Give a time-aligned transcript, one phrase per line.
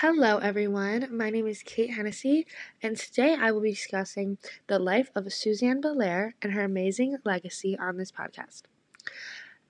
[0.00, 1.08] Hello, everyone.
[1.10, 2.46] My name is Kate Hennessy,
[2.80, 7.76] and today I will be discussing the life of Suzanne Belair and her amazing legacy
[7.76, 8.62] on this podcast.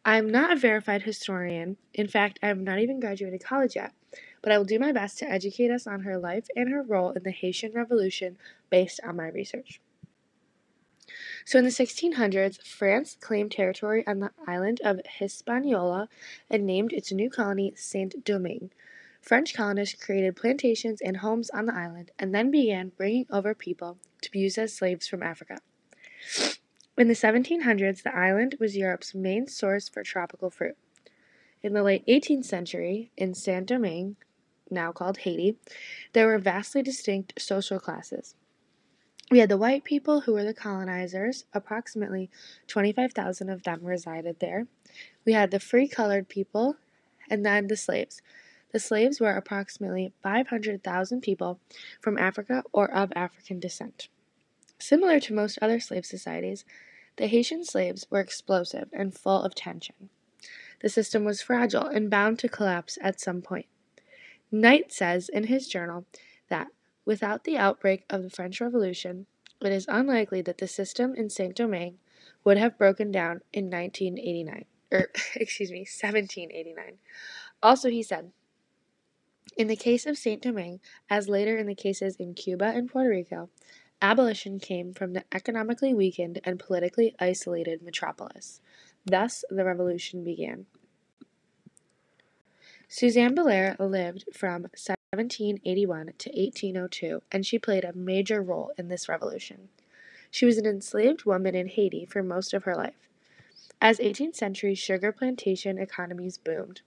[0.05, 1.79] I'm not a verified historian.
[1.95, 3.95] In fact, I have not even graduated college yet,
[4.43, 7.13] but I will do my best to educate us on her life and her role
[7.13, 8.37] in the Haitian Revolution
[8.69, 9.81] based on my research.
[11.47, 16.11] So, in the 1600s, France claimed territory on the island of Hispaniola
[16.51, 18.73] and named its new colony Saint Domingue.
[19.21, 23.99] French colonists created plantations and homes on the island and then began bringing over people
[24.23, 25.59] to be used as slaves from Africa.
[26.97, 30.77] In the 1700s, the island was Europe's main source for tropical fruit.
[31.63, 34.17] In the late 18th century, in Saint Domingue,
[34.71, 35.59] now called Haiti,
[36.13, 38.35] there were vastly distinct social classes.
[39.31, 42.31] We had the white people who were the colonizers, approximately
[42.67, 44.67] 25,000 of them resided there.
[45.27, 46.77] We had the free colored people,
[47.29, 48.23] and then the slaves,
[48.73, 51.61] the slaves were approximately 500,000 people
[52.01, 54.09] from Africa or of African descent.
[54.79, 56.65] Similar to most other slave societies,
[57.17, 60.11] the Haitian slaves were explosive and full of tension.
[60.81, 63.67] The system was fragile and bound to collapse at some point.
[64.53, 66.07] Knight says in his journal
[66.49, 66.69] that
[67.05, 69.27] without the outbreak of the French Revolution,
[69.61, 71.99] it is unlikely that the system in Saint Domingue
[72.45, 76.99] would have broken down in 1989 or er, excuse me 1789
[77.63, 78.31] also he said
[79.57, 83.11] in the case of Saint Domingue, as later in the cases in Cuba and Puerto
[83.11, 83.51] Rico,
[84.01, 88.61] abolition came from the economically weakened and politically isolated metropolis.
[89.05, 90.67] Thus, the revolution began.
[92.89, 99.09] Suzanne Belair lived from 1781 to 1802, and she played a major role in this
[99.09, 99.69] revolution.
[100.31, 103.09] She was an enslaved woman in Haiti for most of her life.
[103.81, 106.81] As 18th century sugar plantation economies boomed,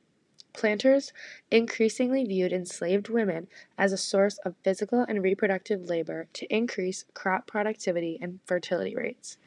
[0.54, 1.14] Planters
[1.50, 7.48] increasingly viewed enslaved women as a source of physical and reproductive labor to increase crop
[7.48, 9.38] productivity and fertility rates.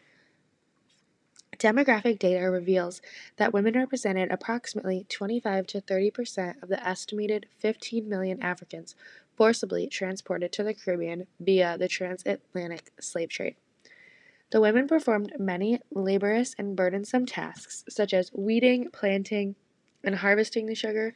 [1.59, 3.01] Demographic data reveals
[3.37, 8.95] that women represented approximately 25 to 30 percent of the estimated 15 million Africans
[9.37, 13.57] forcibly transported to the Caribbean via the transatlantic slave trade.
[14.51, 19.57] The women performed many laborious and burdensome tasks, such as weeding, planting,
[20.05, 21.15] and harvesting the sugar.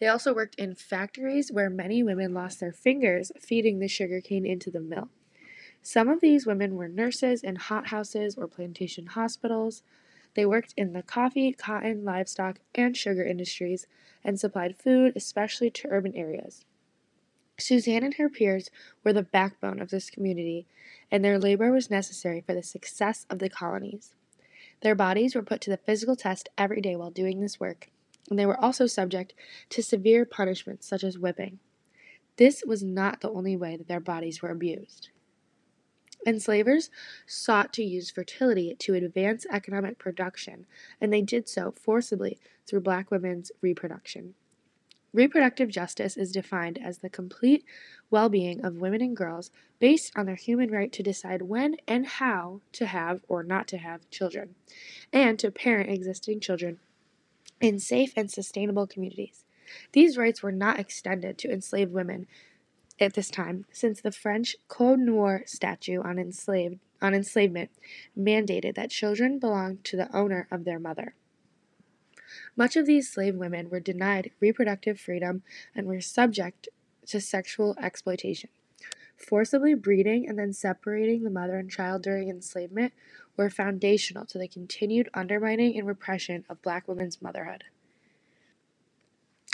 [0.00, 4.44] They also worked in factories where many women lost their fingers feeding the sugar cane
[4.46, 5.08] into the mill.
[5.82, 9.82] Some of these women were nurses in hothouses or plantation hospitals.
[10.34, 13.86] They worked in the coffee, cotton, livestock, and sugar industries
[14.24, 16.64] and supplied food, especially to urban areas.
[17.58, 18.70] Suzanne and her peers
[19.04, 20.66] were the backbone of this community,
[21.10, 24.14] and their labor was necessary for the success of the colonies.
[24.80, 27.90] Their bodies were put to the physical test every day while doing this work,
[28.30, 29.34] and they were also subject
[29.70, 31.58] to severe punishments such as whipping.
[32.36, 35.10] This was not the only way that their bodies were abused.
[36.24, 36.88] Enslavers
[37.26, 40.66] sought to use fertility to advance economic production,
[41.00, 44.34] and they did so forcibly through black women's reproduction.
[45.12, 47.64] Reproductive justice is defined as the complete
[48.08, 52.06] well being of women and girls based on their human right to decide when and
[52.06, 54.54] how to have or not to have children,
[55.12, 56.78] and to parent existing children
[57.62, 59.44] in safe and sustainable communities.
[59.92, 62.26] These rights were not extended to enslaved women
[63.00, 67.70] at this time, since the French Code Noir statute on, enslaved, on enslavement
[68.18, 71.14] mandated that children belonged to the owner of their mother.
[72.56, 75.42] Much of these slave women were denied reproductive freedom
[75.74, 76.68] and were subject
[77.06, 78.50] to sexual exploitation.
[79.16, 82.92] Forcibly breeding and then separating the mother and child during enslavement
[83.36, 87.64] were foundational to the continued undermining and repression of black women's motherhood.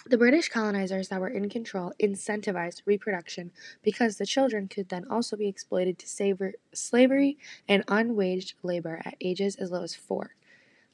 [0.07, 3.51] The British colonizers that were in control incentivized reproduction
[3.83, 7.37] because the children could then also be exploited to savor, slavery
[7.69, 10.35] and unwaged labor at ages as low as four.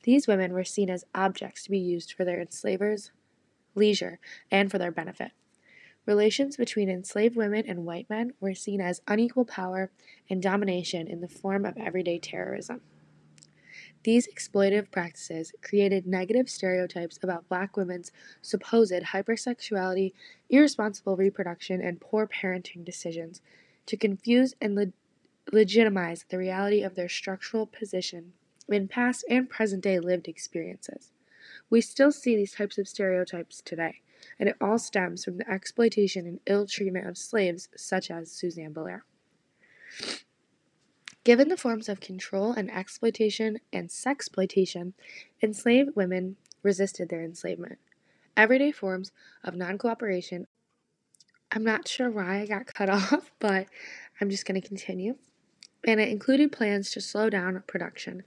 [0.03, 3.13] These women were seen as objects to be used for their enslavers'
[3.75, 4.19] leisure
[4.51, 5.31] and for their benefit.
[6.07, 9.91] Relations between enslaved women and white men were seen as unequal power
[10.29, 12.83] and domination in the form of everyday terrorism.
[14.03, 18.13] These exploitative practices created negative stereotypes about black women's
[18.43, 20.13] supposed hypersexuality,
[20.51, 23.41] irresponsible reproduction, and poor parenting decisions
[23.87, 24.93] to confuse and le-
[25.53, 28.35] legitimize the reality of their structural position
[28.69, 31.13] in past and present day lived experiences.
[31.71, 34.01] We still see these types of stereotypes today
[34.39, 38.73] and it all stems from the exploitation and ill treatment of slaves such as Suzanne
[38.73, 39.05] Belair.
[41.25, 44.93] Given the forms of control and exploitation and sexploitation,
[45.43, 47.79] enslaved women resisted their enslavement.
[48.37, 49.13] Everyday forms
[49.43, 50.47] of non cooperation
[51.55, 53.69] I'm not sure why I got cut off, but
[54.21, 55.15] I'm just going to continue.
[55.87, 58.25] And it included plans to slow down production.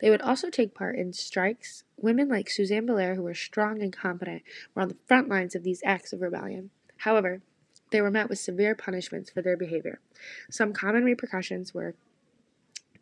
[0.00, 1.84] They would also take part in strikes.
[1.96, 4.42] Women like Suzanne Belair, who were strong and competent,
[4.74, 6.70] were on the front lines of these acts of rebellion.
[6.98, 7.40] However,
[7.90, 10.00] they were met with severe punishments for their behavior.
[10.50, 11.94] Some common repercussions were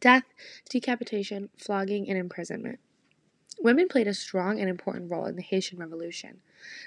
[0.00, 0.24] death,
[0.68, 2.78] decapitation, flogging, and imprisonment.
[3.58, 6.40] Women played a strong and important role in the Haitian Revolution.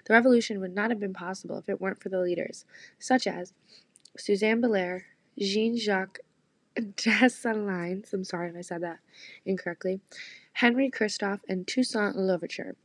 [0.06, 2.66] The revolution would not have been possible if it weren't for the leaders,
[3.00, 3.54] such as
[4.18, 5.08] Suzanne Belair,
[5.38, 6.20] Jean Jacques
[6.76, 9.00] Dessalines, I'm sorry if I said that
[9.46, 10.02] incorrectly,
[10.54, 12.76] Henry Christophe, and Toussaint Louverture.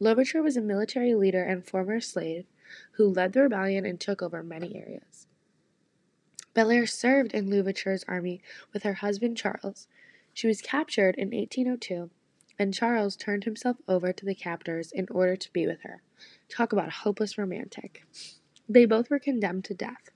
[0.00, 2.46] Louverture was a military leader and former slave
[2.92, 5.26] who led the rebellion and took over many areas.
[6.54, 8.40] Belair served in Louverture's army
[8.72, 9.88] with her husband Charles.
[10.32, 12.10] She was captured in 1802,
[12.58, 16.02] and Charles turned himself over to the captors in order to be with her.
[16.48, 18.04] Talk about a hopeless romantic.
[18.68, 20.10] They both were condemned to death.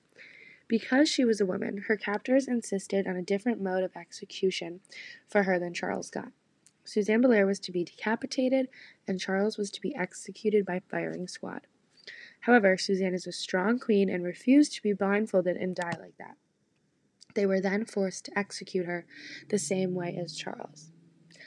[0.69, 4.81] Because she was a woman, her captors insisted on a different mode of execution
[5.26, 6.32] for her than Charles got.
[6.85, 8.69] Suzanne Belair was to be decapitated,
[9.06, 11.67] and Charles was to be executed by firing squad.
[12.41, 16.37] However, Suzanne is a strong queen and refused to be blindfolded and die like that.
[17.35, 19.06] They were then forced to execute her
[19.49, 20.91] the same way as Charles.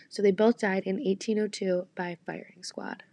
[0.09, 3.03] So they both died in 1802 by firing squad.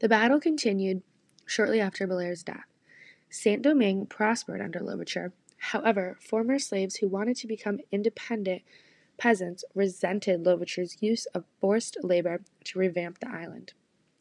[0.00, 1.02] The battle continued
[1.46, 2.71] shortly after Belair's death.
[3.32, 5.32] Saint Domingue prospered under Louverture.
[5.56, 8.60] However, former slaves who wanted to become independent
[9.16, 13.72] peasants resented Louverture's use of forced labor to revamp the island.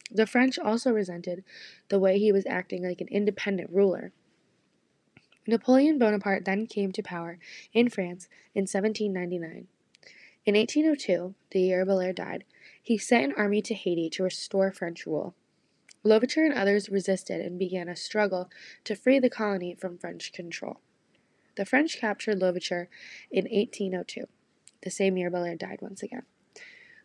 [0.10, 1.44] The French also resented
[1.90, 4.14] the way he was acting like an independent ruler.
[5.46, 7.38] Napoleon Bonaparte then came to power
[7.74, 9.68] in France in 1799.
[10.46, 12.46] In 1802, the year Belair died,
[12.82, 15.36] he sent an army to Haiti to restore French rule.
[16.04, 18.50] Louverture and others resisted and began a struggle
[18.86, 20.80] to free the colony from French control.
[21.56, 22.90] The French captured Louverture
[23.30, 24.26] in 1802,
[24.82, 26.24] the same year Belair died once again.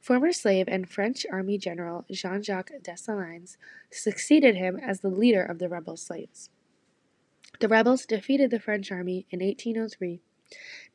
[0.00, 3.56] Former slave and French army general Jean Jacques Dessalines
[3.90, 6.48] succeeded him as the leader of the rebel slaves.
[7.60, 10.20] The rebels defeated the French army in 1803.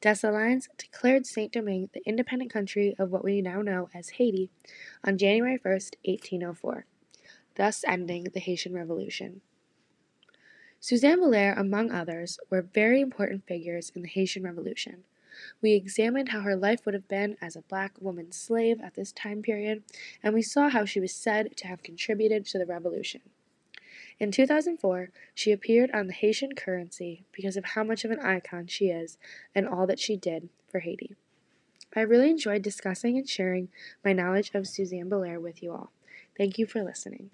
[0.02, 4.50] Dessalines declared Saint Domingue the independent country of what we now know as Haiti
[5.04, 5.74] on January 1,
[6.06, 6.86] 1804
[7.56, 9.42] thus ending the Haitian Revolution.
[10.80, 15.04] Suzanne Belair, among others, were very important figures in the Haitian Revolution.
[15.62, 19.12] We examined how her life would have been as a black woman slave at this
[19.12, 19.84] time period,
[20.24, 23.22] and we saw how she was said to have contributed to the revolution.
[24.20, 28.68] In 2004, she appeared on the Haitian currency because of how much of an icon
[28.68, 29.18] she is
[29.56, 31.16] and all that she did for Haiti.
[31.96, 33.70] I really enjoyed discussing and sharing
[34.06, 35.92] my knowledge of Suzanne Belair with you all.
[36.38, 37.32] Thank you for listening.